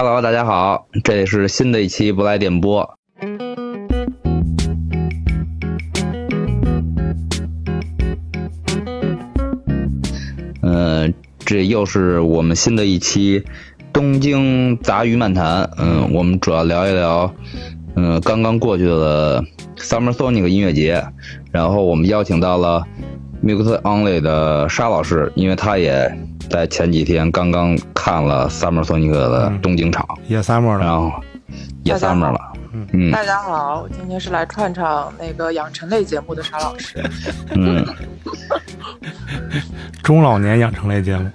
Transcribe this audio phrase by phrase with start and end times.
[0.00, 2.88] Hello，大家好，这里是新的一期不来电波。
[10.62, 13.42] 嗯、这又是我们新的一期
[13.92, 15.68] 东京杂鱼漫谈。
[15.76, 17.34] 嗯，我们主要聊一聊，
[17.96, 19.42] 嗯，刚刚过去的
[19.78, 21.04] Summer Sonic 音乐节，
[21.50, 22.86] 然后我们邀请到了
[23.44, 26.16] Mix Only 的沙老师，因为他也
[26.48, 31.12] 在前几天刚刚看了 Summer Sonic 的东京场，也 summer 然了，后
[31.84, 32.52] 也 Summer 了，
[32.92, 37.02] 嗯大家好，我今天是来串场那个养成类节目的沙老师。
[37.54, 37.84] 嗯
[40.02, 41.30] 中老年养成类节目，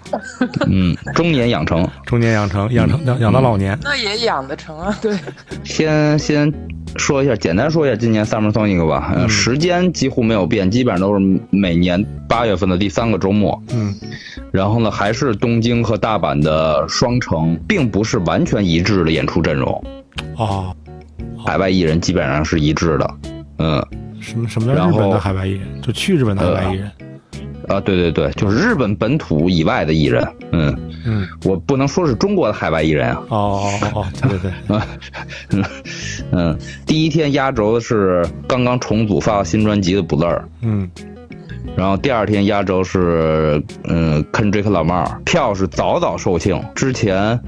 [0.68, 1.88] 嗯，中年养成。
[2.06, 3.78] 中年养成，养成养养到老年。
[3.84, 5.18] 那也养得成啊，对，
[5.64, 6.52] 先先
[6.96, 9.12] 说一下，简单说一下今年 Summer Sonic 吧。
[9.16, 13.62] 呃嗯时间几乎没有变，基本上都是每年八月份的第三个周末。
[13.74, 13.94] 嗯
[14.52, 19.84] 然后呢，还是东京和大阪的双城，并不是完全一致的演出阵容，
[20.38, 20.76] 哦，
[21.46, 23.16] 海外艺人基本上是一致的。
[23.60, 23.86] 嗯
[24.22, 25.82] 什么什么叫日本的海外艺人？
[25.82, 26.92] 就去日本的海外艺人。
[27.68, 30.26] 啊，对对对，就是日本本土以外的艺人。
[30.52, 30.76] 嗯，
[31.06, 33.22] 嗯，我不能说是中国的海外艺人啊。
[33.30, 35.64] 哦哦哦哦，对对对，
[36.32, 40.42] 嗯，第一天压轴的是刚刚重组发了新专辑的 Blur。
[40.62, 40.90] 嗯
[41.76, 46.62] 然后第二天压轴是，嗯，Kendrick Lamar，票是早早售罄。
[46.76, 47.40] 之前，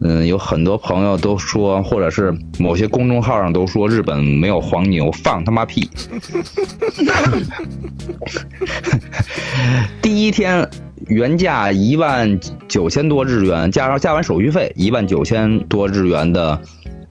[0.00, 5.88] 嗯，有很多朋友都说，或者是某些公众号上都说日本没有黄牛，放他妈屁！
[10.02, 10.68] 第一天
[11.08, 12.38] 原价一万
[12.68, 16.60] 九千多日元，加上加完手续费一万九千多日元的，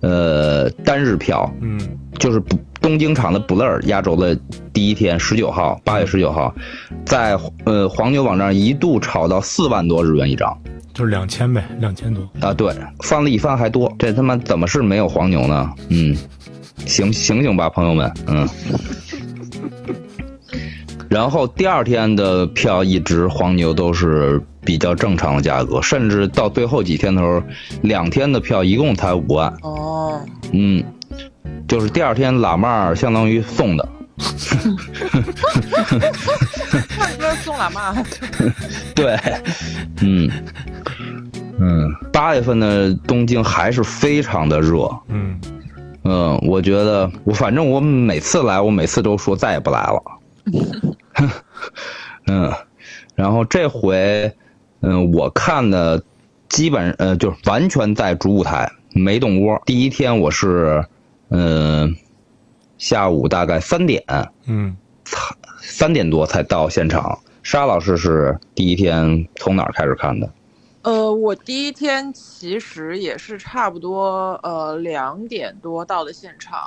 [0.01, 1.79] 呃，单日票，嗯
[2.19, 4.37] 就是不东京场的 Blur 压轴的
[4.71, 6.53] 第一天，十九号，八月十九号，
[7.03, 10.55] 在呃黄牛网站一度炒到四万多日元一张
[10.95, 12.27] 就是两千呗，两千多。
[12.39, 12.53] 啊！
[12.53, 15.69] 对，翻了一番还多，这他妈怎么是没有黄牛呢？
[15.89, 16.15] 嗯，
[16.87, 18.47] 醒醒醒吧，朋友们，嗯。
[21.09, 27.43] 然后第二天的票一直黄牛都是比较正常的价格，甚至到最后几天的时候，
[27.81, 29.53] 两天的票一共才五万。
[29.63, 30.19] 哦，
[30.53, 30.83] 嗯，
[31.67, 33.87] 就是第二天喇嘛相当于送的，
[36.89, 37.95] 唱歌送喇嘛，
[38.95, 39.19] 对，
[40.01, 40.29] 嗯
[41.59, 45.39] 嗯，八月份的东京还是非常的热，嗯
[46.03, 50.03] 嗯，我觉得我反正我每次来，我每次都说再也不来了，
[52.27, 52.53] 嗯，
[53.15, 54.31] 然后这回，
[54.81, 56.03] 嗯，我看的
[56.49, 59.61] 基本呃就是完全在主舞台，没动窝。
[59.65, 60.85] 第一天我是，
[61.29, 61.95] 嗯，
[62.77, 64.03] 下午大概三点，
[64.45, 64.75] 嗯，
[65.61, 67.17] 三点多才到现场。
[67.41, 70.29] 沙老师是第一天从哪儿开始看的？
[70.85, 76.59] 呃，我第一天其实也是差不多呃两点多到的现场。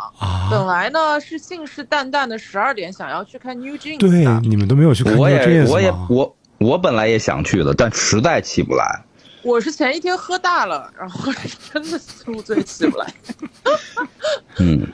[0.50, 9.04] 本啊，来呢是信誓旦旦的十二点想要去看 New Jeans 对，的你们都没有去看我 New 也 Jeans 我也吗我我本来也想去的，但实在起不来。
[9.44, 11.32] 我是前一天喝大了，然后
[11.72, 13.06] 真的宿醉起不来。
[14.58, 14.84] 嗯，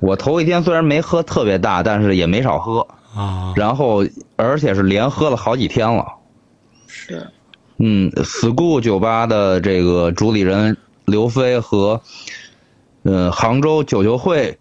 [0.00, 2.86] 我头一天虽然没喝特别大，但是也没少喝，
[3.16, 4.04] 啊，然后
[4.36, 6.06] 而且是连喝了好几天了。
[6.86, 7.28] 是，
[7.78, 12.00] 嗯，school 酒吧的这个主理人刘飞和，
[13.02, 14.58] 呃，杭州九球会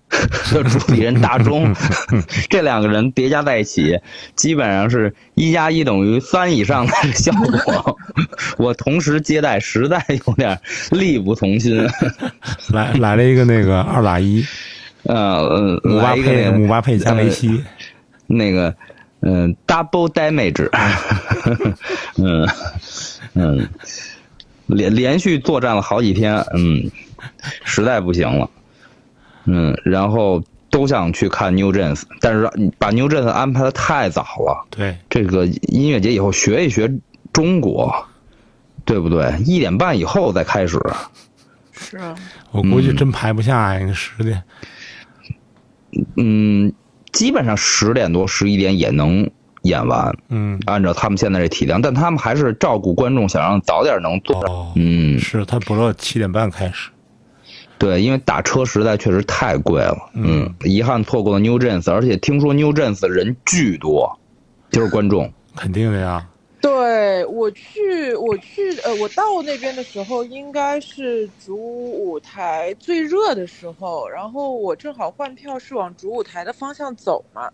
[0.53, 1.73] 的主理人大钟，
[2.49, 3.99] 这两个人叠加在一起，
[4.35, 7.31] 基本上是一加一等于三以上的效
[7.63, 7.97] 果。
[8.57, 10.59] 我同时接待，实在有点
[10.91, 11.87] 力不从心。
[12.71, 14.45] 来来了一个那个二打一，
[15.03, 17.63] 呃嗯，姆巴佩姆巴佩加梅西，
[18.27, 18.75] 那个，
[19.27, 20.69] 嗯、d o u b l e damage，
[22.17, 22.47] 嗯
[23.33, 23.67] 嗯，
[24.67, 26.91] 连连续作战了好几天，嗯，
[27.63, 28.47] 实在不行了，
[29.45, 32.47] 嗯，然后都想去看 New Jeans，但是
[32.77, 36.93] 把 New Jeans 安排的太早了，对，这个音乐节以后学一学
[37.33, 38.05] 中国，
[38.85, 39.33] 对不对？
[39.39, 40.79] 一点半以后再开始，
[41.71, 42.15] 是啊，
[42.51, 44.43] 我估计真排不下呀，那十点。
[46.15, 46.71] 嗯，
[47.15, 49.27] 基本上十点多、十一点也能
[49.63, 50.15] 演完。
[50.29, 54.39] 嗯，按照他们现在这体量，但他们还是照顾观众，想让早点能做。
[54.45, 56.91] 哦，嗯，是他不知道七点半开始。
[57.77, 59.97] 对，因为打车实在确实太贵了。
[60.13, 64.19] 嗯，遗憾错过了 New Jeans，而且听说 New Jeans 人巨多，
[64.69, 65.31] 就是观众。
[65.55, 66.25] 肯定的呀，
[66.65, 77.47] 对我去，我去，呃，我到那边的时候应该是主舞台最热的时候，然后我正好换票是往主舞台的方向走嘛，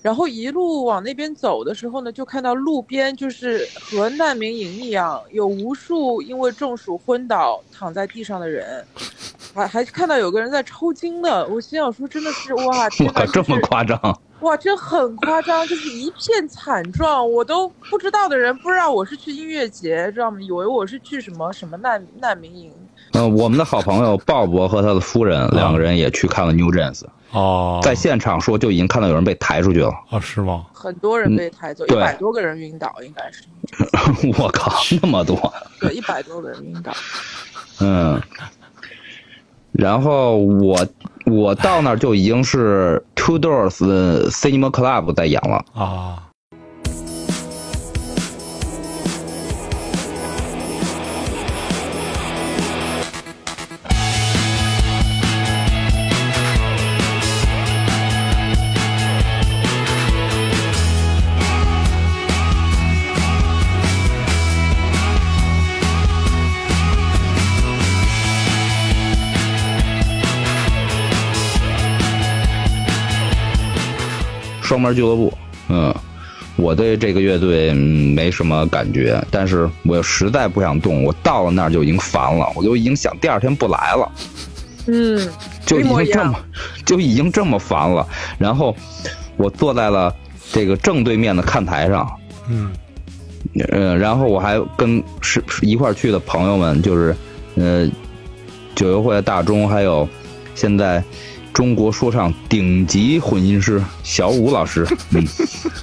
[0.00, 8.84] 然后一路往那边走的时候呢，就看到路边就是和难民营一样，有无数因为中暑昏倒躺在地上的人，
[9.52, 11.44] 还还看到有个人在抽筋的。
[11.48, 13.98] 我心想说，真的是哇， 天哪，哇，这么夸张？
[14.42, 20.38] 哇，这很夸张，就是一片惨状，我都不知道的人不知道我是去音乐节，知道吗？
[20.40, 22.72] 以为我是去什么什么难难民营。
[23.12, 29.92] 嗯，我们的好朋友鲍勃和他的夫人两个人也去看了 New Jeans，哦，在现场说就已经看到有人被抬出去了。
[30.10, 30.66] 哦是吗？
[30.72, 33.44] 很多人被抬走，一百多个人晕倒，应该是，
[34.40, 34.72] 我靠，
[35.02, 35.52] 那么多！
[35.78, 36.92] 对，一百多个人晕倒。
[37.80, 38.20] 嗯，
[39.72, 40.86] 然后我
[41.32, 43.78] 我到那儿就已经是 Two Doors
[44.30, 45.64] Cinema Club 在演了。
[45.74, 46.22] 啊，
[74.82, 75.32] 门俱乐部，
[75.68, 75.94] 嗯，
[76.56, 84.12] 我对这个乐队嗯没什么感觉，但是我又实在不想动，我到了那儿就已经烦了，我就已经想第二天不来了，
[84.88, 85.28] 嗯，
[85.64, 86.34] 就已经这么
[86.84, 88.06] 就已经这么烦了。
[88.38, 88.76] 然后
[89.36, 90.14] 我坐在了
[90.52, 92.10] 这个正对面的看台上，
[92.50, 92.70] 嗯。
[93.70, 97.14] 呃，然后我还跟是是一块儿去的朋友们，就是
[97.56, 97.86] 呃，
[98.74, 100.08] 九游会的大钟，还有
[100.54, 101.02] 现在
[101.52, 105.24] 中国说唱顶级混音师小武老师， 嗯。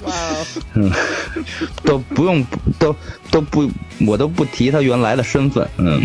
[0.04, 0.90] 哇哦，
[1.84, 2.44] 都不用
[2.78, 2.94] 都
[3.30, 3.70] 都不
[4.06, 6.00] 我都不提他原来的身份，嗯，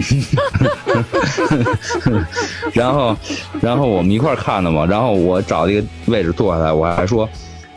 [2.74, 3.18] 然后
[3.62, 7.28] 然后我们一块儿看的嘛，然后我找了一个位置坐下来，我还说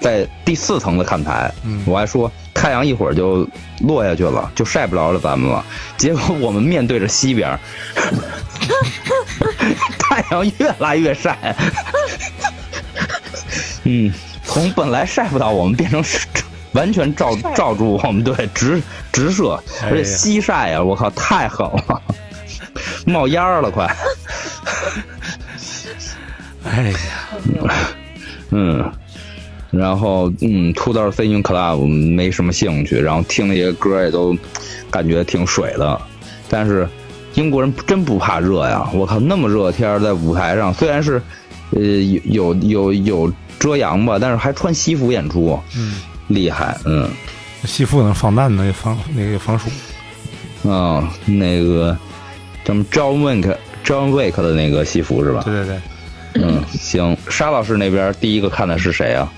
[0.00, 1.80] 在第四层的看台，嗯。
[1.86, 3.48] 我还说太阳一会儿就
[3.80, 5.64] 落下去了，就晒不着了咱们了，
[5.96, 7.60] 结果我们面对着西边儿，
[10.18, 11.54] 太阳越来越晒，
[13.84, 14.12] 嗯，
[14.42, 16.02] 从本来晒不到我们变成
[16.72, 18.82] 完全照照住我们，对，直
[19.12, 22.02] 直射，而且西晒啊，我靠，太狠了，
[23.06, 23.86] 冒烟儿了，快，
[26.64, 26.96] 哎呀，
[28.50, 28.92] 嗯，
[29.70, 34.36] 然后嗯，吐到 C 云 Club 没什么兴趣，然后听那些歌也都
[34.90, 36.00] 感觉挺水的，
[36.48, 36.88] 但是
[37.38, 38.90] 英国人真不怕热呀！
[38.92, 41.22] 我靠，那么热的天在舞台上，虽然是
[41.70, 45.94] 呃有有有有遮阳吧，但是还穿西服演出，嗯，
[46.26, 47.08] 厉害，嗯
[47.64, 49.70] 西服能防弹的防那个防暑，
[50.68, 51.96] 啊、那个
[52.64, 55.42] 咱们 John Wick John Wick 的那个西服是吧？
[55.44, 55.80] 对对
[56.34, 59.32] 对，嗯，行，沙老师那边第一个看的是谁啊？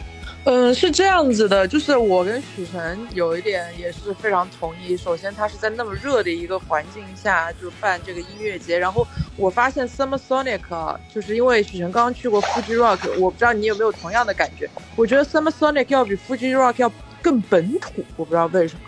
[0.45, 4.97] 嗯，是这样子的，就是我跟许晨有一点也是非常同意。
[4.97, 9.07] 首先，他是在那么热的一个环境下就办这个音乐节，然后
[9.37, 14.69] 我发现 Summer Sonic，就是因为许晨刚刚去过 Fuji Rock，我不知道你有没有同样的感觉。
[14.97, 16.91] 我觉得 Summer Sonic 要比 Fuji Rock 要
[17.21, 18.81] 更本土，我不知道为什么。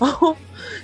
[0.00, 0.36] 然后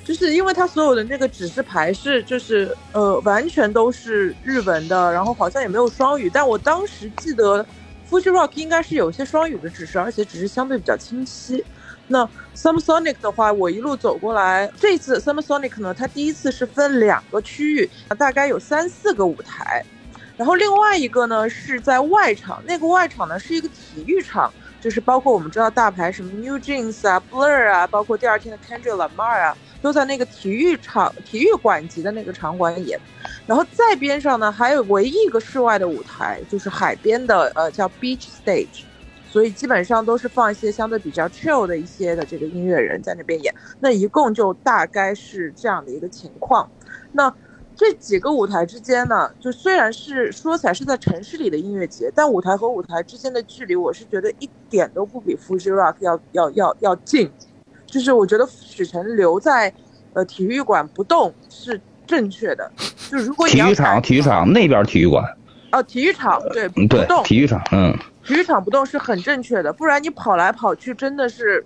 [0.05, 7.67] 就是因为它所有的那个指示牌是就是呃完全都是日文的，然后好像也没有双语，但我当时记得
[8.09, 11.65] Fuji Rock 应该是有些双语的指示，而且只是相对比较清晰。
[12.09, 12.25] 那
[12.55, 15.65] s u m s o n i c 的话，我一路走过来，这次 s u m s o n
[15.65, 19.85] i c 呢，它第一次是分两个区域，大概有三四个舞台，
[20.37, 32.99] 然后另外一个呢是在外场，那个外场呢是一个体育场，就是包括我们知道大牌什么 New Jeans 啊、Blur 啊，包括第二天的 Kendrick Lamar 啊，都在那个体育场、体育馆级的那个场馆演。
[33.47, 38.83] 然后在边上呢，还有唯一一个室外的舞台，就是海边的，呃，叫 Beach Stage。
[39.31, 43.55] 所以基本上都是放一些相对比较 chill 的一些的这个音乐人在那边演。
[43.79, 46.69] 那一共就大概是这样的一个情况。
[47.13, 47.33] 那
[47.77, 57.31] 这几个舞台之间呢，就虽然是说起来是在城市里的音乐节，但舞台和舞台之间的距离，我是觉得一点都不比 Fuji Rock 要要要要近。
[57.97, 59.73] 就是我觉得许晨留在
[60.13, 62.71] 呃体育馆不动是正确的。
[63.11, 65.25] 就如果体育场，体育场那边体育馆，
[65.73, 71.65] 哦，体育场对不动，，体育场，嗯，体育场不动是很正确的，不然你跑来跑去真的是，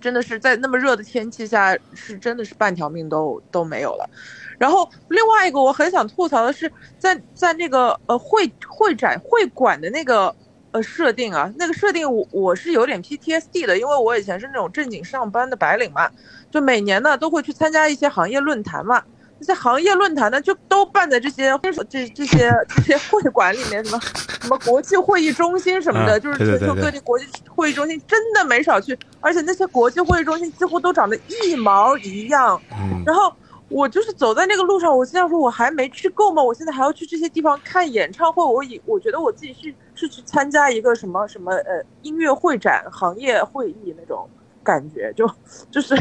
[0.00, 4.10] 真的是在那么热的天气下，是真的是半条命都都没有了。
[4.58, 10.34] 然后另外一个我很想吐槽的是，在在那个呃会会展会馆的那个
[10.72, 16.08] 呃设定啊，那个设定我我是有点 PTSD 的，因为我以前是那种正经上班的白领嘛，
[16.50, 19.02] 就每年呢都会去参加一些行业论坛嘛。
[19.42, 21.72] 那些行业论坛呢，就都办在这些这
[22.08, 23.98] 这些这些会馆里面，什么
[24.42, 32.60] 什么国际会议中心什么的，啊就是全球各地国际会议中心真的没少去，而且那些国际会议中心几乎都长得一毛一样。
[32.70, 33.34] 嗯，然后
[33.70, 36.42] 我就是走在那个路上，我现在说，我还没去够吗？
[36.42, 38.44] 我现在还要去这些地方看演唱会。
[38.44, 44.28] 我以我觉得我自己是是去参加一个什么什么呃音乐会展、行业会议那种
[44.64, 45.30] 感觉，就
[45.70, 45.96] 就是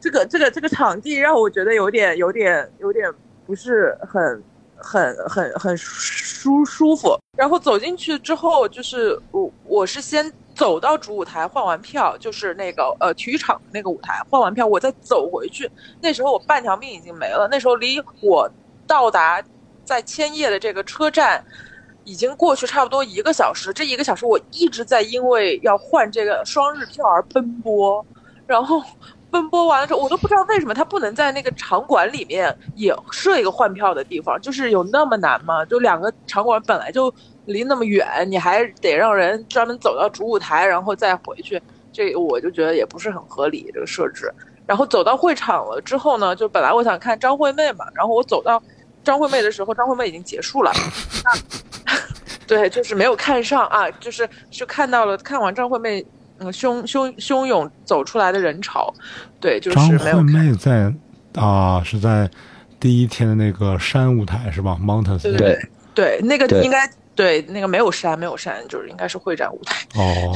[0.00, 3.08] 这个这个这个场地让我觉得有点有点有点
[3.46, 4.42] 不是很
[4.76, 7.16] 很很很舒舒服。
[7.38, 15.70] 然后走进去之后，就是我我是先走到主舞台换完票，就是那个呃体育场那个舞台换完票，我再走回去。
[16.00, 18.50] 那时候我半条命已经没了，那时候离我
[18.86, 19.42] 到达
[19.84, 21.44] 在千叶的这个车站。
[22.04, 28.04] 已经过去差不多一个小时，这一个小时我一直在因为要换这个双日票而奔波，
[28.44, 28.82] 然后
[29.30, 35.64] 奔波完了之后，我都不知道为什么他不能在那个场馆里面也设一个换票的地方，就是有那么难吗？
[35.66, 37.08] 就两个场馆本来就
[37.46, 41.60] 离那么远，你还得让人专门走到主舞台，然后再回去，
[41.92, 44.32] 这我就觉得也不是很合理这个设置。
[44.64, 48.62] 然后走到会场了之后呢，就本来我想看张惠妹嘛，然后我走到
[49.02, 50.72] 张惠妹的时候，张惠妹已经结束了。
[52.46, 56.04] 对，就是没有看上啊，就是就看到了，看完张惠妹，
[56.38, 58.92] 嗯，汹汹汹涌走出来的人潮，
[59.40, 60.22] 对，就是张没有惠。
[60.22, 60.92] 妹在
[61.34, 62.30] 啊是在
[62.78, 66.88] 第一天的那个山舞台是吧？Mountains 对对，对，那个应该
[67.22, 69.86] 对那个没有山，没有山，就是应该是会展舞台。
[69.94, 70.34] 哦，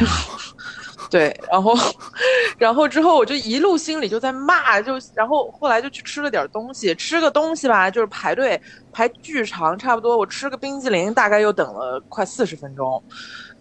[1.11, 1.76] 对，然后，
[2.59, 8.61] 然后之后我就一路心里就在骂，就然后后来就去吃了点东西，吃个东西吧，就是排队
[8.93, 13.02] 排巨长，差不多我吃个冰激凌大概又等了快四十分钟，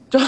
[0.07, 0.19] 就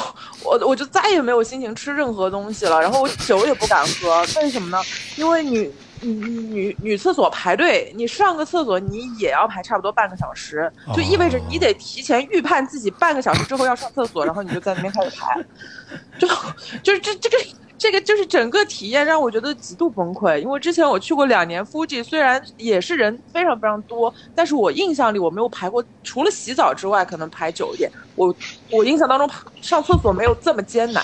[0.43, 4.81] 我我就再也没有心情吃任何东西了，然后我酒也不敢喝，为什么呢？
[5.17, 15.43] 因为女女女女厕所排队，你上个厕所你也要排差不多半个小时，就意味着你得提前预判自己半个小时之后要上厕所，然后你就在那边开始排，
[16.17, 16.27] 就
[16.83, 17.37] 就是这这个。
[17.79, 27.87] 这个就是整个体验让我觉得极度崩溃，因为之前我去过两年 Fuji，虽然也是人非常非常多，但是我印象里我没有排过，除了洗澡之外，可能排久一点。
[28.15, 28.35] 我
[28.71, 29.29] 我印象当中
[29.61, 31.03] 上厕所没有这么艰难，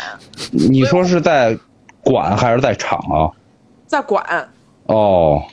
[0.52, 1.56] 你说是在
[2.04, 3.30] 馆还是在场啊？
[3.86, 4.50] 在馆，
[4.86, 5.44] 哦，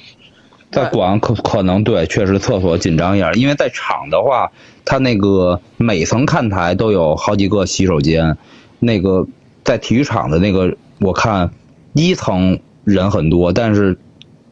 [0.73, 4.51] 在馆可可能对，确实厕所紧张一点，因为在场的话，
[4.85, 8.37] 它那个每层看台都有好几个洗手间，
[8.79, 9.27] 那个
[9.65, 11.51] 在体育场的那个，我看
[11.93, 13.97] 一层人很多，但是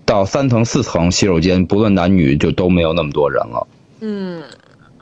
[0.04, 3.66] 到三层、四层洗手间，不论男女就都没有那么多人了。
[4.00, 4.42] 嗯，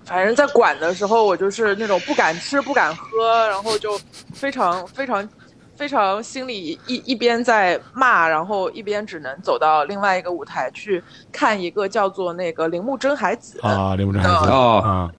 [0.04, 3.98] 反正在馆的时候，我就是那种不敢吃、不敢喝，然后就
[4.32, 5.28] 非常非常
[5.76, 13.60] 非常心里一一边在骂，然后一边只能走到另外一个舞台去看一个叫做那个铃木真海子。
[13.62, 14.50] 啊，铃木真孩子。
[14.50, 15.10] 哦啊，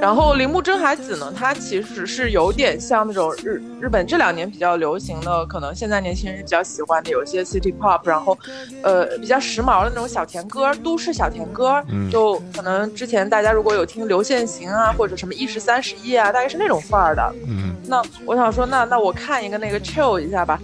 [0.00, 8.36] 然后铃木真海子呢，她其实是有点像那种日日本这两年比较流行的，可能现在年轻人比较喜欢的，有一些 city pop，然后，
[8.82, 17.34] 呃，比较时髦的那种小甜歌，都市小甜歌，嗯就可能之前大家如果有听流线型啊，或者什么一时三十一啊，大概是那种范儿的。
[17.46, 20.58] 嗯那我想说，那那我看一个那个 chill 一下吧。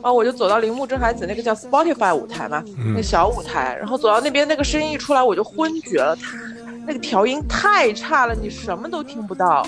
[0.00, 6.38] 然后我就走到铃木真海子那个叫 Spotify 舞台嘛，嗯那小舞台，然后走到那边，那个声音一出来我就昏厥了，它
[6.88, 9.64] 那个调音太差了，你什么都听不到，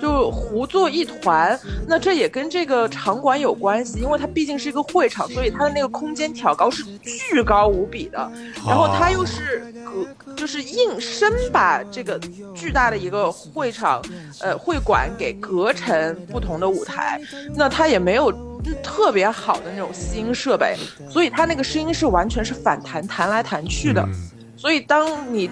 [0.00, 1.58] 就糊作一团。
[1.88, 8.30] 那这也跟这个场馆有关系，因为它毕竟是一个会场，所以它的那个空间挑高是巨高无比的，
[8.64, 12.16] 然后它又是隔，就是硬生把这个
[12.54, 14.00] 巨大的一个会场，
[14.40, 17.20] 呃，会馆给隔成不同的舞台，
[17.56, 18.30] 那它也没有。
[18.30, 18.48] 嗯
[18.80, 20.76] 特别好的那种吸音设备，
[21.10, 24.00] 所以它那个声音是完全是反弹，弹来弹去的。
[24.02, 25.04] 嗯所以当
[25.34, 25.50] 你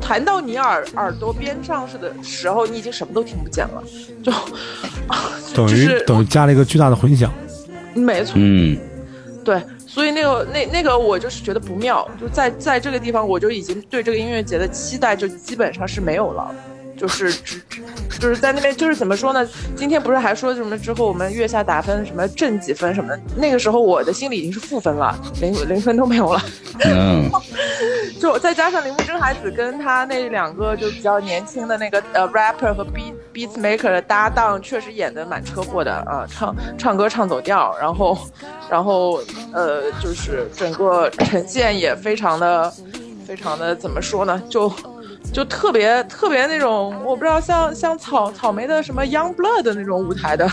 [0.00, 3.82] 弹到你耳耳朵边上似的时候，你已经什么都听不见了，
[4.22, 4.32] 就
[5.54, 7.32] 等于就是等于加了一个巨大的混响，
[7.94, 8.78] 没错，嗯，
[9.44, 16.54] 对，所以那个那那个我就是觉得不妙，就在在这个地方我就已经对这个音乐节的期待就基本上是没有了。
[16.96, 17.62] 就是只
[18.18, 19.46] 就是在那边就是怎么说呢？
[19.76, 23.20] 今天不是还说什么之后我们月下打分什么正几分什么的？
[23.36, 26.42] 那个时候我的心里已经是负分了，零零分都没有了。
[26.84, 27.30] 嗯，
[28.20, 38.18] 就再加上铃木真海子跟他那两个就比较年轻的那个呃 rapper 和 beat beats maker 的搭档，确实演的蛮车祸的啊，唱唱歌唱走调，然后
[38.70, 39.20] 然后
[39.52, 42.72] 呃就是整个呈现也非常的
[43.26, 44.42] 非常的怎么说呢？
[44.48, 44.70] 就
[45.36, 50.50] 就特别特别那种，我不知道像像草草莓的什么 Young Blood 的那种舞台的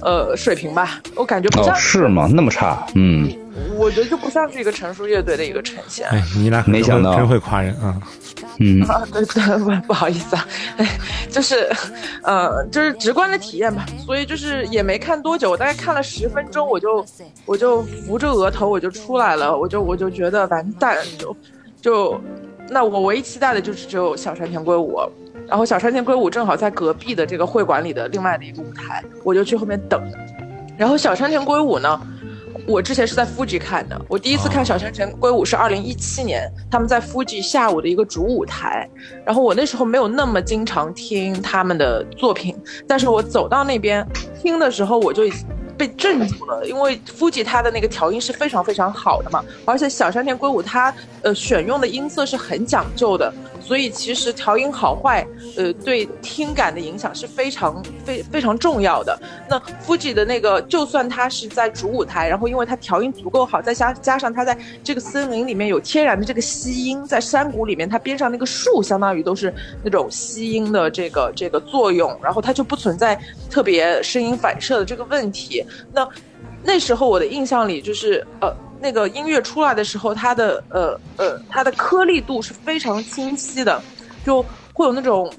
[0.00, 2.30] 呃水平吧，我感觉不哦像，是吗？
[2.32, 2.86] 那么差？
[2.94, 3.28] 嗯，
[3.76, 6.06] 我觉得就不像是一个成熟乐队的一个呈现。
[6.10, 8.00] 哎，你俩没想到真会夸人啊！
[8.60, 10.46] 嗯，啊，对对，不不好意思啊，
[10.76, 10.86] 哎，
[11.28, 11.68] 就是，
[12.22, 17.04] 呃，就是直观的体验吧，所以就是也没看多久，我大概看了十分钟，我就
[17.46, 21.36] 我就扶着额头我就出来了，我就我就觉得完蛋，就
[21.82, 22.20] 就，
[22.70, 25.00] 那我唯一期待的就是只有小山田圭吾，
[25.48, 30.00] 然后小山田圭吾正好在隔壁的这个会馆里的另外的一个舞台，我就去后面等，
[30.78, 32.00] 然后小山田圭吾呢。
[32.66, 38.88] 我之前是在 Fuji 看的，我第一次看小山田圭吾是二零一七年，他们在 Fuji 下午的一个主舞台，
[39.24, 42.54] 然后我那时候没有那么经常听他们的作品，
[42.86, 44.06] 但是我走到那边
[44.40, 45.24] 听的时候，我就
[45.80, 53.32] 被镇住了，因为 Fuji 它的那个调音是非常非常好的嘛，而且小山田圭吾他呃选用的音色是很讲究的，
[53.62, 59.18] 所以其实调音好坏，呃对听感的影响是非常非非常重要的。
[59.48, 69.50] 那 Fuji 的那个，就算它是在主舞台，然后因为它调音足够好，再加加上它在这个森林里面有天然的这个吸音，在山谷里面，它边上那个树相当于都是
[69.82, 73.18] 那种吸音的这个这个作用，然后它就不存在
[73.48, 75.64] 特别声音反射的这个问题。
[75.92, 76.08] 那
[76.62, 78.54] 那时候我的印象里就是呃。
[78.82, 83.78] 那个音乐出来的时候，它的呃呃，它的颗粒度是非常清晰的，
[84.24, 85.30] 就会有那种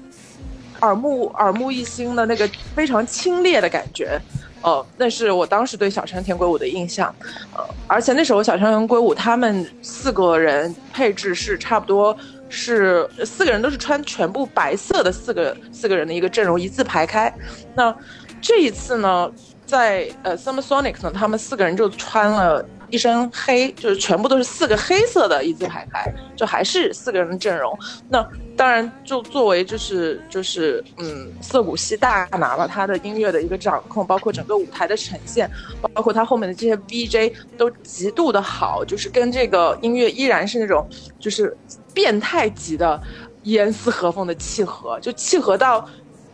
[0.80, 4.16] 耳目耳目一新的那个非常清冽的感觉，
[4.60, 7.12] 呃，那是我当时对小山田圭吾的印象，
[7.52, 12.16] 呃，而且那时候小山田圭吾他们四个人配置是差不多
[12.48, 17.34] 是四个人都是穿全部白色的四个四个人的一个阵容一字排开，
[17.74, 17.92] 那
[18.40, 19.28] 这一次呢，
[19.72, 22.64] 在呃 Summer Sonic 呢，他们四个人就穿了。
[22.92, 27.74] 一身黑，就是全部都是四个黑色的一字排开，就还是四个人的阵容。
[28.06, 28.22] 那
[28.54, 35.50] 当然，就作为就是就是嗯，涩谷系大拿了他的音乐的一个掌控，包括整个舞台的呈现，
[35.94, 40.86] 包括他后面的这些 VJ 都极度的好，就是跟这个音乐依然是那种
[41.18, 41.56] 就是
[41.94, 43.00] 变态级的
[43.44, 45.88] 严丝合缝的契合，就契合到。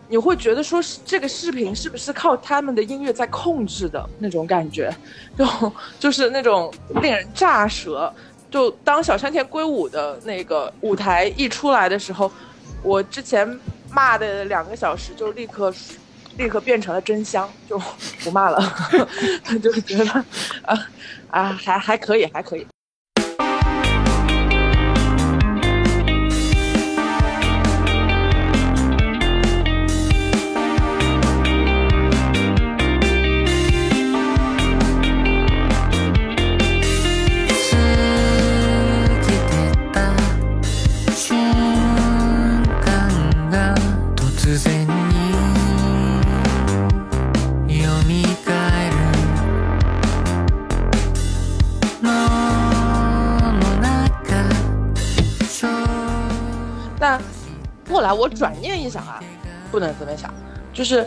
[0.09, 4.91] 你会觉得说是这个视频是不是靠他们的音乐在控制的那种感觉，
[5.37, 8.13] 就就是那种令人炸舌。
[8.51, 12.33] 就当小山田圭吾的那个舞台一出来的时候，
[12.83, 13.47] 我之前
[13.91, 15.71] 骂的两个小时就立刻
[16.39, 17.79] 立刻变成了真香，就
[18.25, 18.59] 不骂了，
[19.63, 20.25] 就觉得
[20.63, 20.89] 啊
[21.29, 22.67] 啊还还可以还可以。
[58.09, 59.23] 来我转念一想啊，
[59.71, 60.33] 不能这么想，
[60.73, 61.07] 就是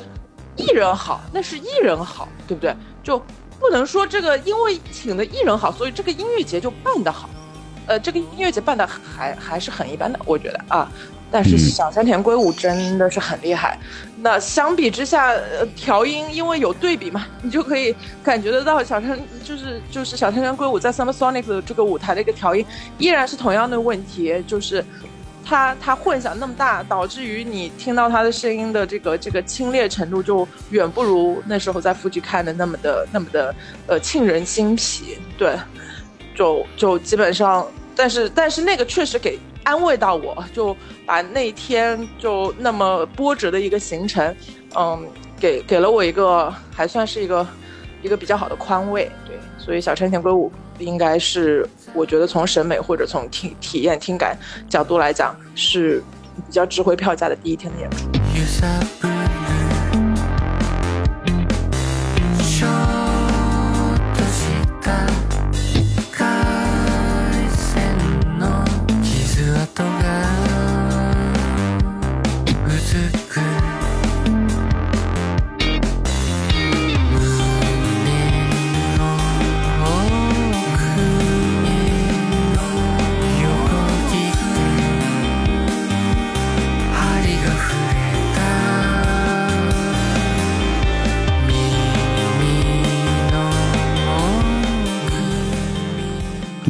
[0.56, 2.76] 艺人好，那是艺人好，对不对？
[3.02, 3.18] 就
[3.60, 7.28] 不能说这个因为请的艺人好，所以这个音乐节就办得好。
[7.88, 10.90] 呃，这个音乐节办的还还是很一般的，我觉得啊。
[11.34, 13.80] 但是小山田圭吾真的是很厉害。
[14.18, 22.66] 那相比之下，呃，调音因为有对比嘛，你就可以感觉得到小山就是就是小山田圭吾在 Summer Sonic 的这个舞台的一个调音
[22.98, 24.84] 依然是同样的问题，就是
[25.44, 33.54] 他他混响那么大，导致于你听到他的声音的这个这个清冽程度就远不如那时候在附近看的那么的那么的
[33.88, 35.18] 呃沁人心脾。
[35.38, 35.56] 对，
[36.36, 39.40] 就就基本上，但是但是那个确实给。
[39.64, 40.76] 安慰到我，就
[41.06, 44.36] 把那天就那么波折的一个行程，
[44.76, 45.08] 嗯，
[45.40, 47.48] 给给了我一个还算是一个
[48.02, 50.52] 一个比较好的宽慰，对，所以小山田圭吾
[50.82, 54.38] 应该是我觉得从审美或者从体体验听感
[54.70, 56.04] 角度来讲是
[56.48, 59.11] 比较值回票价的第一天的演出。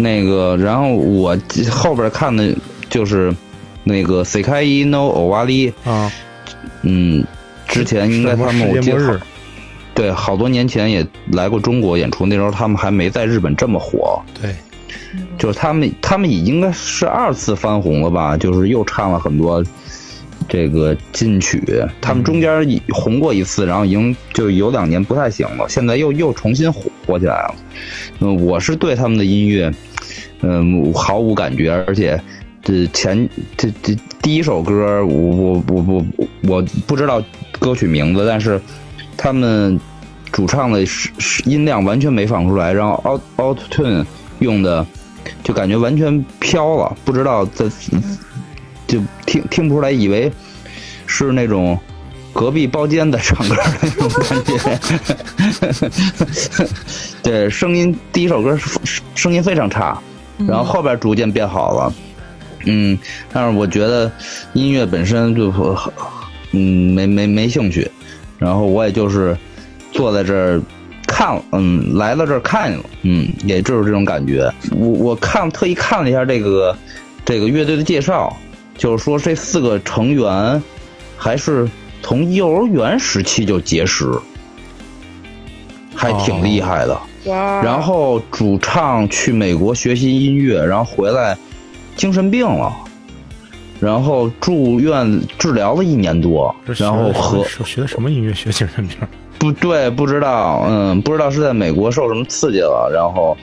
[0.02, 1.38] 那个，然后我
[1.70, 2.54] 后边看的
[2.90, 3.34] 就是
[3.84, 6.12] 那个 C 开一 No 欧瓦利，啊，
[6.84, 7.24] 嗯，
[7.68, 9.06] 之前应该他们我世界末日？
[9.06, 9.22] 记得
[9.94, 14.56] 对好多年前也来过中国演出，那时候他们还没在日本这么火，对，
[15.38, 19.64] 就是他们他们已经应该是二次翻红了吧，就是又唱了很多
[20.48, 21.62] 这个金曲，
[22.00, 27.56] 他们中间红过一次，然后已经就有两年不太行了，现在又又重新火火起来了。
[28.20, 29.72] 嗯，我是对他们的音乐，
[30.42, 32.20] 嗯，毫无感觉，而且
[32.64, 36.06] 这前这这第一首歌，我我我我
[36.48, 37.24] 我不知道
[37.60, 38.60] 歌曲名字，但是
[39.16, 39.80] 他们
[40.32, 40.84] 主唱的
[41.46, 44.06] 音量完全没放出来，然后 auto auto tune
[44.40, 44.86] 用的
[45.44, 47.66] 就感觉完全飘了，不知道在
[48.88, 50.32] 就听听不出来，以为
[51.06, 51.78] 是那种
[52.34, 54.54] 隔壁包间的唱歌的那种感觉。
[57.22, 58.58] 对，声音第一首歌
[59.14, 60.02] 声音非常差，
[60.48, 61.94] 然后后边逐渐变好了。
[62.66, 62.98] 嗯，
[63.34, 64.12] 但是我觉得
[64.54, 65.52] 音乐本身就
[66.52, 67.90] 嗯没没没兴趣，
[68.38, 69.36] 然后我也就是
[69.92, 70.62] 坐在这儿
[71.08, 74.52] 看，嗯，来到这儿看了，嗯，也就是这种感觉。
[74.72, 76.78] 我我看特意看了一下这个
[77.26, 78.36] 这个乐队的介绍，
[78.78, 80.62] 就是说这四个成员
[81.18, 81.68] 还是
[82.04, 84.08] 从幼儿园时期就结识，
[85.96, 86.94] 还挺厉害的。
[86.94, 91.38] 哇，然后主唱去美国学习音乐，然后回来
[91.96, 92.74] 精神病了，
[93.80, 98.98] 然后住院治疗了一年多然后和学学的什么音乐学精神病？
[99.38, 103.36] 不对，不知道，嗯，不知道是在美国受什么刺激了，然后，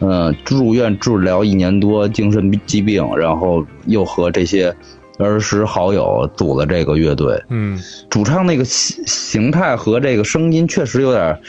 [0.00, 4.74] 嗯，住院治疗一年多精神疾病，然后又和这些
[5.18, 7.40] 儿时好友组了这个乐队。
[7.48, 11.40] 嗯，主唱那个形形态和这个声音确实有点癫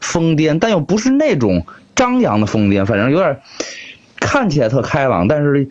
[0.00, 3.40] 疯癫，但又不是那种张扬的疯癫，反正有点
[4.18, 5.68] 看起来特开朗，但是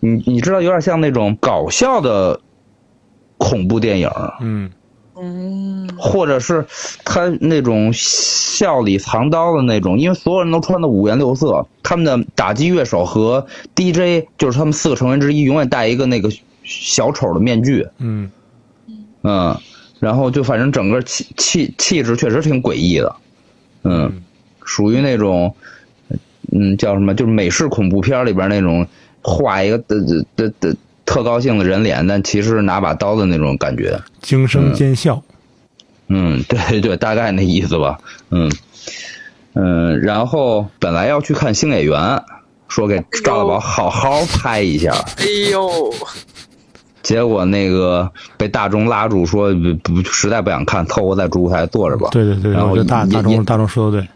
[0.00, 2.40] 你你知道，有点像那种搞笑的
[3.36, 4.10] 恐怖电影。
[4.40, 4.70] 嗯，
[5.16, 6.64] 嗯，或者是
[7.04, 16.30] 他那种笑里藏刀的那种，因为所有人都穿的五颜六色，他们的打击乐手和 DJ 就是他们四个成员之一，永远戴一个那个
[16.62, 18.30] 小丑的面具，嗯，
[19.22, 19.56] 嗯，
[19.98, 23.16] 然后就反正整个气气气质确实挺诡异的，
[23.84, 24.22] 嗯，
[24.64, 25.54] 属于那种，
[26.52, 28.86] 嗯，叫什么，就是美式恐怖片里边那种
[29.22, 34.00] 画一个的的的的特高兴的人脸，但其实拿把刀的那种感觉。
[34.20, 35.22] 惊声尖笑，
[36.08, 37.98] 嗯， 对对，大概那意思吧。
[38.30, 38.50] 嗯。
[39.54, 42.22] 嗯，然后本来要去看星野源，
[42.68, 45.92] 说给赵大宝好好拍一下，哎呦，
[47.02, 52.08] 结果那个被大钟拉住，说不不实在不想看，凑合在主舞台坐着吧。
[52.12, 54.08] 对对对，然后大大严众大众说的对，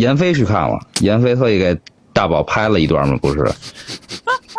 [0.00, 1.76] 闫飞去看了，闫飞特意给
[2.12, 3.44] 大宝拍了一段嘛，不是？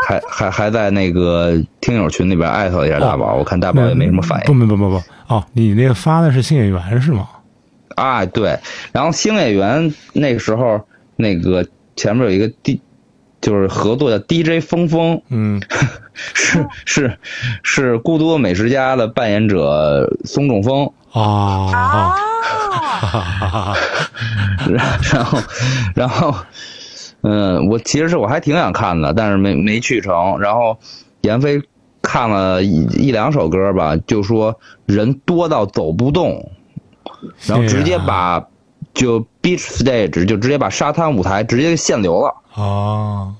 [0.05, 4.45] 还还还在那个听友群里边艾特了一下大宝，我看大宝也没什么反应。
[4.47, 7.29] 不不不不不，哦，你那个发的是新演员是吗？
[7.95, 8.59] 啊，对，
[8.91, 10.81] 然后星野源那个时候
[11.15, 12.81] 那个前面有一个 D，
[13.43, 15.61] 就是合作的 DJ 峰峰，嗯，
[16.33, 17.17] 是是
[17.61, 22.15] 是孤独的美食家的扮演者松中峰，啊。
[24.69, 25.39] 然后
[25.93, 26.33] 然后
[27.21, 30.39] 嗯，我其实是我还挺想看的，但是没没去成。
[30.39, 30.79] 然后
[31.21, 31.61] 闫飞
[32.01, 36.49] 看了一一两首歌吧，就说人多到走不动，
[37.45, 38.47] 然后直接把
[38.93, 42.33] 就 beach stage 就直接把沙滩舞台直接限流了。
[42.55, 43.33] 啊，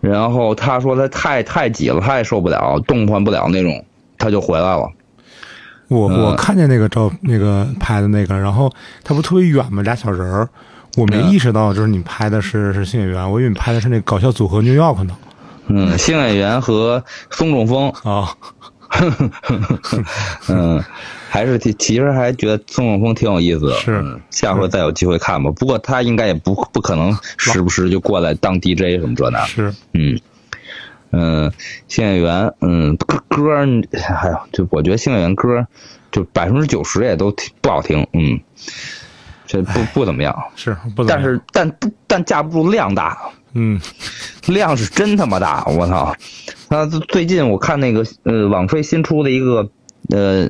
[0.00, 3.84] 然后他说他太太挤了，他也受不了，动换不了那种，
[4.18, 4.88] 他就回来了。
[5.88, 9.82] 我嗯我看见那个照那个拍的那个，然后他不特别远吗？
[9.82, 10.48] 俩小人儿，
[10.96, 15.16] 我没嗯意识到就是你拍的是是新演员，我以为你拍的是那搞笑组合 New York 呢。
[15.66, 18.32] 嗯，新演员和宋仲峰，啊，
[20.48, 20.82] 嗯，
[21.28, 23.74] 还是挺其实还觉得松中丰挺有意思的。
[23.74, 25.50] 是嗯下回再有机会看吧。
[25.52, 29.46] 不过他应该也不不可能时不时就过来当 DJ 什么这那的。
[29.46, 30.20] 是，嗯
[31.12, 31.52] 嗯，
[31.88, 35.66] 星演员，嗯，歌歌儿，哎呦，就我觉得星演员歌儿
[36.12, 38.38] 就百分之九十也都挺不好听，嗯，
[39.46, 40.36] 这不不怎么样。
[40.54, 43.18] 是不怎么但是但但架不住量大，
[43.54, 43.80] 嗯
[44.46, 46.14] 量是真他妈大，我操！
[46.72, 49.68] 那最近我看那个呃，网飞新出的一个
[50.10, 50.48] 呃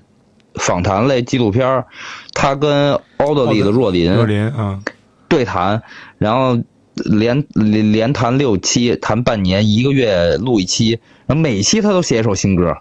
[0.55, 1.87] 访谈类纪录片儿，
[2.35, 4.81] 他跟奥德利的若林若林啊，
[5.29, 5.83] 对谈，
[6.19, 6.59] 然后
[6.95, 12.77] 连连连谈六期，谈半年，一个月录一期，然后每期他都写一首新歌，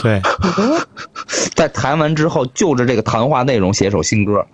[0.00, 0.22] 对，
[1.56, 4.46] 在谈完之后就着这个谈话内容写一首新歌。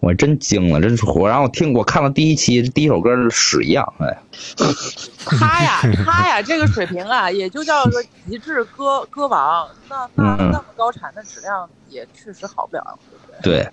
[0.00, 1.28] 我真惊了，真是火。
[1.28, 4.18] 然后我听我看了第一期，第一首歌是屎一样，哎，
[5.26, 9.68] 他呀，他呀，这个水平啊，也就叫做极致歌歌王。
[9.88, 13.52] 那 那嗯那么高产的质量也确实好不了，对不对？
[13.52, 13.68] 对，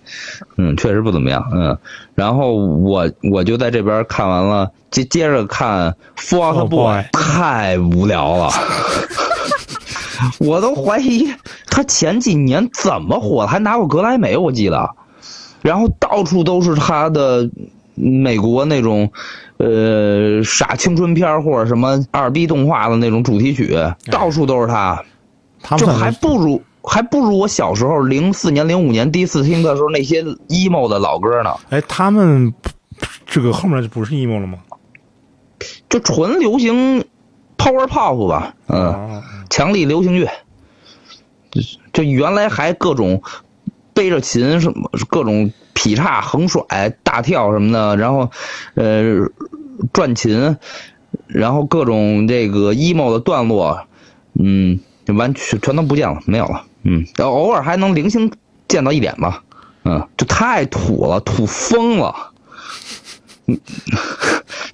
[0.58, 1.78] 嗯，确实不怎么样，嗯。
[2.14, 5.90] 然后我我就在这边看完了，接接着看
[6.36, 8.50] 《Out Fall Boy Boy》，太无聊了。
[10.40, 11.32] 我都怀疑
[11.68, 14.90] 他前几年怎么火的，还拿过格莱美，我记得。
[15.68, 17.50] 然后到处都是他的
[17.94, 19.12] 美国那种，
[19.58, 23.76] 呃，傻青春片或者什么二逼动画的那种主题曲，
[24.10, 25.04] 到处都是他。
[25.76, 32.54] 就还他们算是不如还不如我小时候零四年、零五年第一次听的时候那些 emo 的老歌呢，哎，他们
[33.26, 34.60] 这个后面就不是 emo 了吗？
[35.90, 37.04] 就纯流行
[37.58, 40.30] power pop 吧，嗯，哦，强力流行乐，
[41.52, 43.22] 就就原来还各种
[43.98, 46.64] 背着琴什么各种劈叉、横甩、
[47.02, 48.30] 大跳什么的，然后
[48.76, 49.28] 呃
[49.92, 50.56] 转琴，
[51.26, 53.88] 然后各种这个 emo 的段落，
[54.40, 58.32] 嗯，完全全都不见了，没有了，嗯，然后偶尔还能零星
[58.68, 59.44] 见到一点吧，
[59.84, 62.34] 嗯，就太土了，土疯了。
[63.48, 63.60] 嗯，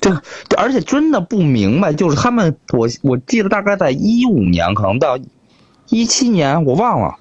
[0.02, 0.12] 这
[0.58, 5.18] 而且真的不明白，就是他们，我我记得大概在一五年，可能到
[5.88, 7.16] 一七年，我忘了，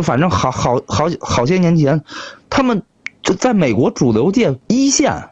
[0.00, 2.02] 就反正好好好好些年前，
[2.48, 2.82] 他们
[3.22, 5.28] 就在美国主流界一线，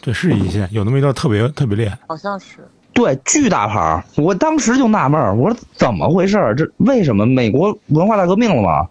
[0.00, 1.98] 这是一线，有那么一段特别特别厉害。
[2.06, 2.66] 好像是。
[2.94, 6.56] 对，巨大牌儿，我当时就纳闷儿，我说怎么回事儿？
[6.56, 8.88] 这为什么美国文化大革命了吗？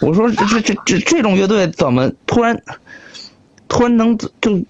[0.00, 2.56] 我说这这这这这种乐队怎么突然
[3.66, 4.62] 突然能就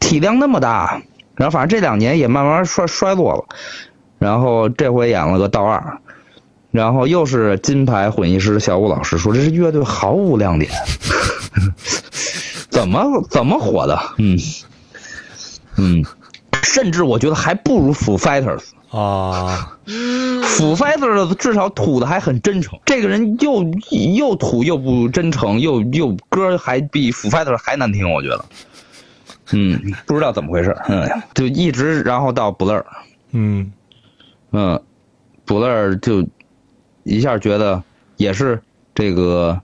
[0.00, 1.00] 体量那么大？
[1.36, 3.44] 然后反正这两年也慢慢衰衰落了，
[4.18, 5.96] 然后这回演了个道二，
[6.74, 10.68] 然后又是金牌混音师小武老师说这支乐队毫无亮点，
[12.68, 13.96] 怎么怎么火的？
[14.18, 14.36] 嗯
[15.76, 16.04] 嗯。
[16.64, 18.62] 甚至我觉得还不如 Foo Fighters。
[18.90, 23.62] 啊，嗯，Foo Fighters 至少吐的还很真诚，这个人又
[24.16, 28.44] 又土又不真诚，又又歌还比 Foo Fighters 还难听，我觉得。
[29.52, 32.82] 嗯，不知道怎么回事，嗯，就一直然后到 Blur，
[33.30, 33.72] 嗯，
[34.50, 34.82] 嗯
[35.46, 36.26] ，Blur 就
[37.04, 37.82] 一下觉得
[38.16, 38.60] 也是
[38.94, 39.60] 这个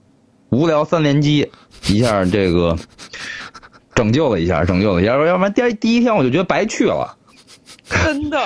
[0.49, 1.51] 无聊三连击，
[1.87, 2.77] 一下这个
[3.93, 7.17] 拯救了一下，拯救了一下，要不然第第一天我就觉得白去了。
[7.83, 8.39] 真的，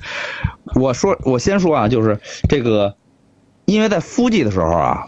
[0.74, 2.18] 我说，我先说啊，就是
[2.48, 2.96] 这个，
[3.64, 5.06] 因为在夫季的时候啊，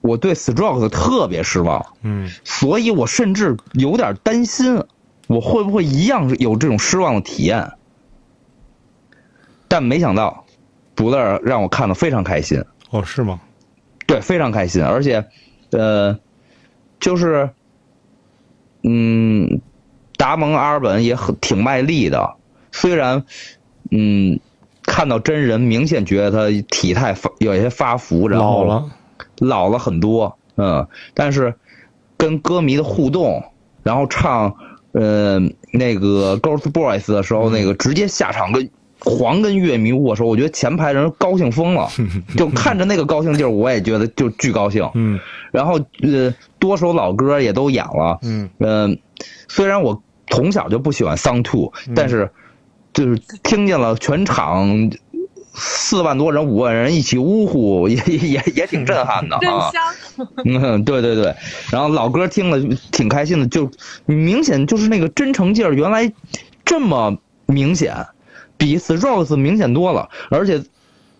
[0.00, 4.82] 我对 Strokes 特别失望，嗯，所以我甚至有点担心，
[5.28, 7.72] 我会不会一样有这种失望的体验。
[9.68, 10.46] 但没想到，
[11.00, 13.40] 布勒尔让我看的非常开心，哦，是吗？
[14.06, 15.24] 对，非常开心，而且，
[15.70, 16.18] 呃，
[17.00, 17.48] 就是，
[18.82, 19.62] 嗯，
[20.18, 22.34] 达蒙阿尔本也很挺卖力的，
[22.70, 23.24] 虽然，
[23.90, 24.38] 嗯，
[24.82, 28.90] 看到真人明显觉得他体态发有些发福，然后老了，
[29.38, 31.54] 老了很多，嗯，但是
[32.18, 33.42] 跟歌迷的互动，
[33.82, 34.54] 然后唱
[34.92, 35.38] 呃
[35.72, 38.68] 那个 Ghost Boys 的时候，那个直接下场跟
[39.00, 41.88] 狂跟乐迷握手，我觉得前排人高兴疯了，
[42.36, 44.88] 就看着那个高兴劲儿，我也觉得就巨高兴。
[44.94, 45.18] 嗯。
[45.50, 48.48] 然后呃，多首老歌也都演了，嗯。
[48.58, 48.98] 嗯、
[49.48, 52.30] 虽然我从小就不喜欢 Song Two，、但是
[52.92, 54.90] 就是听见了全场
[55.52, 59.70] 四万多人、五万人一起呜呼，也也也也挺震撼的 啊。
[60.44, 61.34] 嗯，对对对，
[61.72, 63.68] 然后老歌听了挺开心的，就
[64.06, 66.12] 明显就是那个真诚劲儿，原来
[66.64, 68.06] 这么明显，
[68.60, 70.62] 比 Strokes 明显多了，而且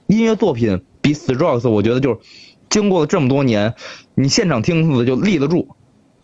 [0.08, 2.18] 音乐作品比 Strokes 我觉得就是
[2.68, 3.74] 经过了这么多年，
[4.14, 5.66] 你现场听的就立得住，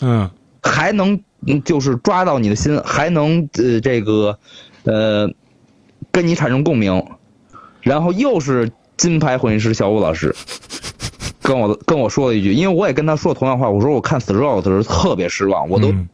[0.01, 0.31] 嗯。
[0.63, 4.37] 还能嗯就是抓到你的心，还能呃这个
[4.83, 5.31] 呃
[6.11, 7.07] 跟你产生共鸣，
[7.81, 10.35] 然后又是金牌混音师小武老师
[11.41, 16.09] 跟我跟我说了一句，因为我也跟他说同样话，我说我看 Strokes 的时候特别失望，我都、嗯。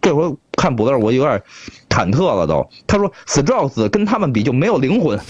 [0.00, 1.40] 这回看补字我有点
[1.88, 2.68] 忐忑了都。
[2.86, 5.18] 他说 Strokes 跟他们比就没有灵魂。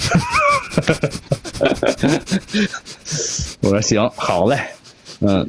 [3.61, 4.59] 我说行，好嘞，
[5.21, 5.49] 嗯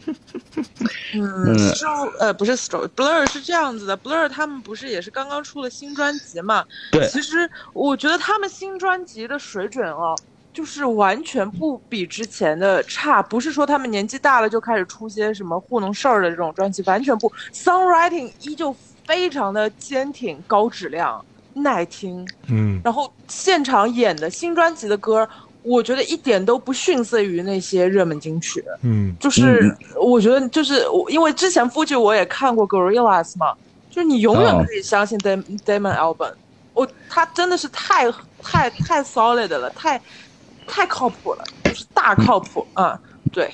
[1.13, 6.65] 嗯，Stro 呃不是 Stro，Blur 是这样子的，Blur 他们不是也是刚刚出了新专辑嘛？
[6.91, 10.15] 对其实我觉得他们新专辑的水准哦，
[10.51, 18.75] 就是完全不比之前的差，不是说他们年纪大了就开始出些什么糊弄事儿的这种专辑，完全不，songwriting 依旧
[19.09, 22.23] 非常的坚挺、高质量、耐听。
[22.47, 25.27] 嗯然后现场演的新专辑的歌，
[25.63, 28.63] 我觉得一点都不逊色于那些热门金曲。
[28.83, 33.51] 嗯就是我觉得就是我，因为之前 Fuji 我也看过 Gorillaz 嘛，
[33.89, 36.35] 就是你永远哦可以相信 Dam Damon Albarn，
[36.73, 38.05] 我他真的是太
[38.43, 39.99] 太太 solid 了，太
[40.67, 42.99] 太靠谱了，就是大靠谱啊、嗯，
[43.31, 43.51] 对，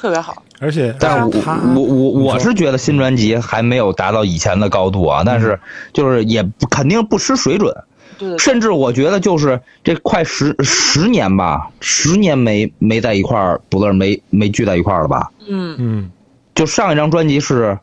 [0.00, 0.42] 特别好。
[0.60, 1.30] 而且但我
[1.74, 5.58] 我我我是觉得新专辑还没有达到以前的高度啊，但是
[5.92, 7.74] 就是也不肯定不失水准，
[8.18, 15.30] 对对对，甚至我觉得就是这快十十年吧，十年没没在一块儿，不乐没没聚在一块儿了吧？
[15.48, 16.10] 嗯嗯
[16.54, 17.78] 就上一张专辑是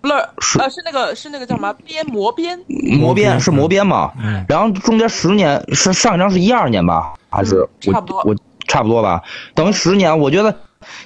[0.00, 4.12] Blur 是呃是那个是那个叫什么边磨边，磨边，是磨边嘛？
[4.22, 8.36] 嗯然后中间十年是上一张是一二年吧，还是我差不多我
[8.68, 9.20] 差不多吧？
[9.54, 10.54] 等于十年，我觉得。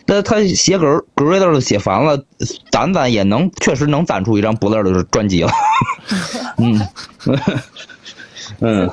[0.07, 2.23] 那他写格格瑞德写烦了，
[2.71, 5.51] 攒攒也能确实能攒出一张不乐的专辑了。
[6.59, 6.81] 嗯。
[8.61, 8.89] 嗯，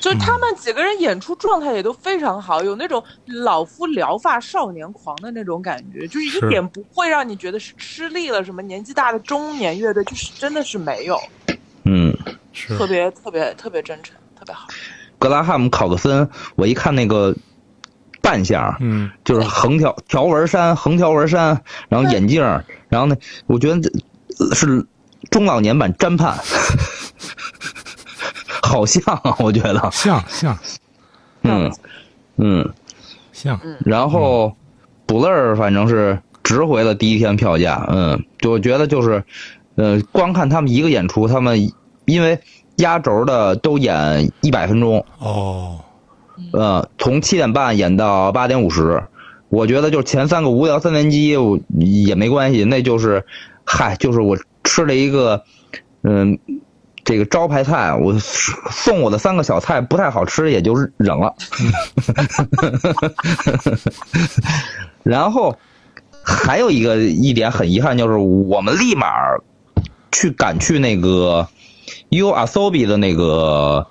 [0.00, 11.20] 就是他们几个人演出状态也都非常好，有那种老夫聊发少年狂的那种感觉，就是是一点不会让你觉得是吃力了，什么年纪大的中年乐队，就是真的是没有，
[11.84, 12.16] 嗯，
[12.52, 12.78] 是。
[12.78, 14.68] 特别特别特别真诚，特别好。
[15.18, 17.34] 格拉汉姆考克森，我一看那个
[18.22, 19.10] 扮相，嗯。
[19.24, 22.42] 就是横条条纹衫、横条纹衫，然后眼镜，
[22.88, 23.82] 然后呢，我觉得
[24.54, 24.86] 是
[25.30, 26.34] 中老年版詹盼，
[28.62, 30.56] 好像啊，我觉得，像像。
[31.42, 31.70] 嗯
[32.36, 32.72] 嗯，
[33.32, 33.60] 像。
[33.84, 34.54] 然后
[35.06, 39.22] 补乐儿反正是值回了第一天票价，嗯，就我觉得就是，
[39.74, 41.70] 呃，光看他们一个演出，他们
[42.04, 42.38] 因为
[42.76, 45.78] 压轴的都演一百分钟，哦
[46.52, 49.02] 呃，从七点半演到八点五十，
[49.48, 53.24] 我觉得就是前三个无聊三连击我也没关系，那就是，
[53.64, 55.42] 嗨，就是我吃了一个，
[56.02, 56.38] 嗯，
[57.04, 61.34] 这个招牌菜，我送我的三个小菜不太好吃，也就是忍了。
[65.02, 65.56] 然后
[66.22, 69.06] 还有一个一点很遗憾，就是我们立马
[70.12, 71.48] 去赶去那个
[72.10, 73.86] U Asobi 的那个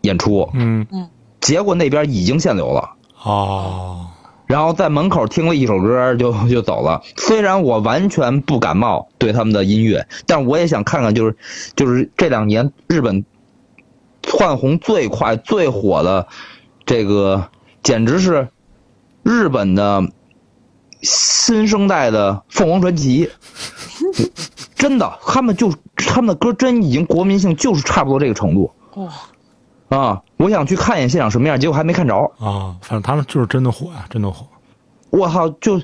[0.00, 1.08] 演出，嗯嗯
[1.40, 2.90] 结果那边已经限流了。
[3.22, 4.06] 哦
[4.46, 7.02] 然后在门口听了一首歌就就走了。
[7.18, 11.36] 虽然我完全不感冒对他们的音乐，但我也想看看，就是
[11.76, 13.26] 就是这两年日本
[14.22, 16.26] 窜红最快、最火的
[16.86, 17.50] 这个，
[17.82, 18.48] 简直是
[19.22, 20.02] 日本的
[21.02, 23.28] 新生代的凤凰传奇。
[24.74, 29.12] 真的，他们就他们的歌真已经国民性就是差不多这个程度哇、
[29.88, 30.22] 啊！
[30.36, 32.14] 我想去看一眼现场什么样，结果还没看着。
[32.38, 34.46] 啊，反正他们就是真的火呀，真的火。
[35.10, 35.80] 我操，就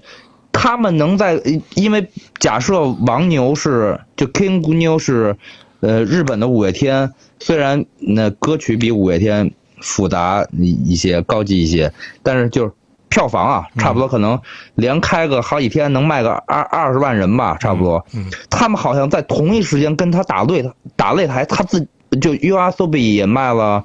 [0.52, 1.40] 他们能在，
[1.74, 5.36] 因为假设王牛是就 King 牛是，
[5.80, 12.72] 呃，日本的五月天，虽然那歌曲比五月天复杂一一些、高级一些，但是就是
[13.08, 14.38] 票房啊，差不多可能
[14.74, 18.04] 连开个好几天能卖个二二十万人吧，差不多。
[18.14, 21.86] 嗯他们好像在同一时间跟他打擂打擂台，他自
[22.16, 23.84] 就 U R S O B 也卖了，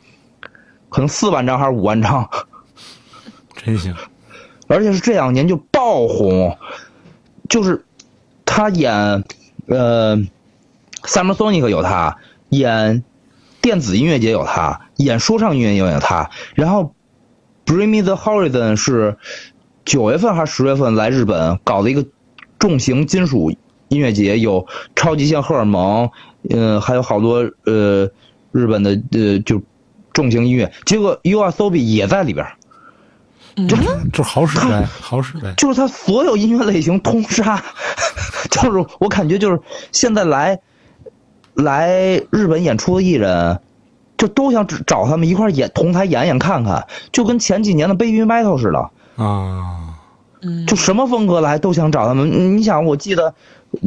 [0.90, 2.30] 可能四万张还是五万张。
[3.56, 3.94] 真行。
[4.68, 6.56] 而且是这两年就爆红，
[7.50, 7.84] 就是
[8.46, 8.94] 他演
[9.66, 10.16] 呃
[11.02, 12.18] ，Summer Sonic 有他，
[12.50, 13.04] 演
[13.62, 16.94] 电子音乐节有他，演说唱音乐节有他，然后
[17.66, 19.18] Bring Me the Horizon 是
[19.86, 22.06] 九月份还是十月份来日本搞了一个
[22.60, 23.52] 重型金属
[23.88, 26.12] 音乐节，有超级像荷尔蒙，
[26.50, 28.10] 呃，还有好多呃
[28.52, 29.62] 日本的呃就
[30.14, 32.54] 重型音乐，结果 U R Sobi 也在里边儿。
[33.68, 33.76] 就
[34.16, 35.54] 是好使呗，好使呗。
[35.58, 37.62] 就是他所有音乐类型通杀，
[38.50, 39.60] 就是我感觉就是
[39.92, 40.58] 现在来
[41.56, 43.60] 来日本演出的艺人，
[44.18, 48.80] 就都想找他们一块演同台演演看看，就跟前几年的 Baby Metal 似的，
[49.22, 49.98] 啊，
[50.42, 52.56] 嗯，就什么风格来都想找他们。
[52.58, 53.34] 你想，我记得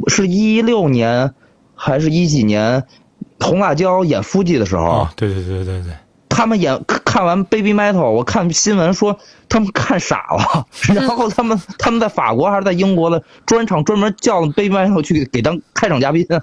[0.08, 1.32] 是一六年
[1.84, 2.84] 还是一几年，
[3.40, 5.92] 红辣椒演夫妻的时候，哦，对对对对对，
[6.28, 9.18] 他们演看完 Baby Metal，我看新闻说
[9.48, 10.64] 他们看傻了，
[10.94, 16.24] 然后他们他们在法国还是在英国的专场专门叫了 Baby Metal 去给当开场嘉宾。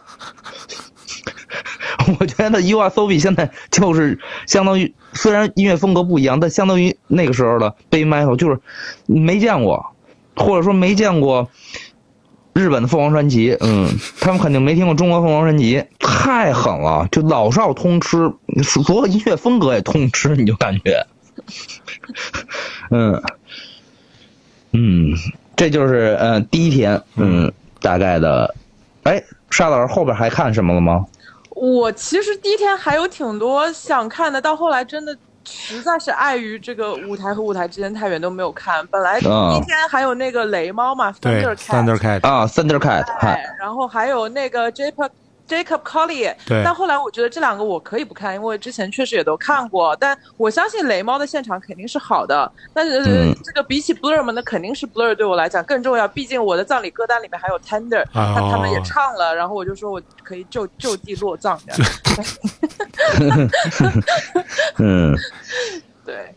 [2.19, 8.59] 我觉得 U R S O B 现在就是相当于，虽然音乐风格不一样，但相当于那个时候的 Baby Metal 就是
[9.05, 9.85] 没见过，
[10.35, 11.49] 或者说没见过
[12.59, 13.87] 日本的凤凰传奇，嗯，
[14.19, 18.31] 他们肯定没听过中国凤凰传奇，太狠了，就老少通吃，
[18.63, 21.07] 所有音乐风格也通吃，你就感觉，
[22.91, 23.21] 嗯
[24.73, 25.13] 嗯，
[25.55, 27.51] 这就是呃第一天，嗯，
[27.81, 28.53] 大概的，
[29.03, 31.05] 哎，沙老师后边还看什么了吗？
[31.51, 35.17] 我其实第一天还有挺多想看的，到后来真的
[35.49, 38.85] 实在是碍于这个舞台和舞台之间太远都没有看。
[38.87, 39.53] 本来第啊。
[39.55, 45.09] 一天还有那个雷猫嘛对，Thundercat，，Thundercat，啊，Thundercat，哎嗨，，然后还有那个 Jacob
[45.49, 46.61] Jacob Collier，对。
[46.63, 49.95] 但后来我觉得这两个我可以不看，因为之前确实也都看过。
[49.95, 53.35] 但我相信雷猫的现场肯定是好的，但是、嗯。
[53.43, 56.07] 这个比起 Blur 嘛，那肯定是 Blur 对我来讲更重要。
[56.07, 58.33] 毕竟我的葬礼歌单里面还有 Tender，、哦。
[58.35, 61.73] 他他们也唱了，然后我就说我可以就就地落葬的。
[64.77, 65.15] 嗯，
[66.05, 66.35] 对，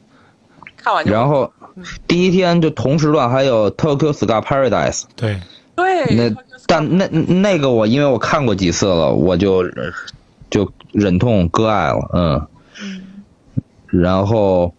[0.76, 1.52] 看完就然后
[2.06, 5.38] 第一天就同时段还有 Tokyo Sky Paradise，对，
[5.76, 9.64] 对，那但那那个我因为我看过几次了，我就
[10.50, 12.46] 就忍痛割爱了，嗯。
[13.86, 14.74] 然后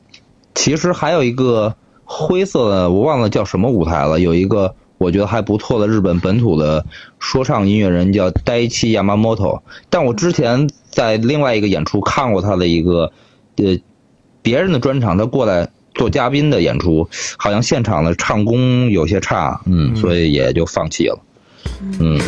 [0.55, 6.85] 其实还有一个灰色的，我忘了叫什么舞台了，有一个我觉得还不错的日本本土的
[7.19, 9.61] 说唱音乐人叫呆七亚麻摩托，
[9.91, 13.11] 但我之前在另外一个演出看过他的一个
[13.57, 13.77] 呃
[14.41, 17.07] 别人的专场，他过来做嘉宾的演出，
[17.37, 21.19] 好像现场的唱功有些差，嗯，所以也就放弃了，
[21.99, 22.19] 嗯。